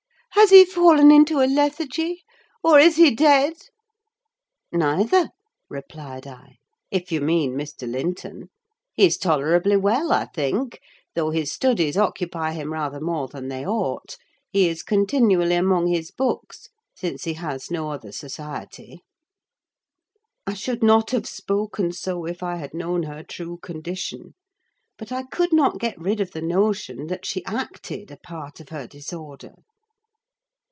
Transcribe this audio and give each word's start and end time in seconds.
"Has 0.35 0.49
he 0.49 0.63
fallen 0.65 1.11
into 1.11 1.39
a 1.41 1.45
lethargy, 1.45 2.23
or 2.63 2.79
is 2.79 2.95
he 2.95 3.13
dead?" 3.13 3.53
"Neither," 4.71 5.29
replied 5.69 6.25
I; 6.25 6.55
"if 6.89 7.11
you 7.11 7.19
mean 7.21 7.53
Mr. 7.53 7.87
Linton. 7.87 8.49
He's 8.95 9.17
tolerably 9.19 9.77
well, 9.77 10.11
I 10.11 10.25
think, 10.33 10.79
though 11.15 11.29
his 11.29 11.51
studies 11.53 11.95
occupy 11.95 12.53
him 12.53 12.73
rather 12.73 12.99
more 12.99 13.27
than 13.27 13.49
they 13.49 13.63
ought: 13.67 14.17
he 14.49 14.67
is 14.67 14.81
continually 14.83 15.53
among 15.53 15.87
his 15.87 16.09
books, 16.09 16.69
since 16.95 17.25
he 17.25 17.33
has 17.33 17.69
no 17.69 17.91
other 17.91 18.11
society." 18.13 19.01
I 20.47 20.53
should 20.55 20.81
not 20.81 21.11
have 21.11 21.27
spoken 21.27 21.91
so 21.91 22.25
if 22.25 22.41
I 22.41 22.55
had 22.55 22.73
known 22.73 23.03
her 23.03 23.21
true 23.21 23.59
condition, 23.61 24.33
but 24.97 25.11
I 25.11 25.23
could 25.23 25.53
not 25.53 25.77
get 25.77 25.99
rid 25.99 26.19
of 26.19 26.31
the 26.31 26.41
notion 26.41 27.07
that 27.07 27.27
she 27.27 27.45
acted 27.45 28.09
a 28.09 28.17
part 28.17 28.59
of 28.59 28.69
her 28.69 28.87
disorder. 28.87 29.53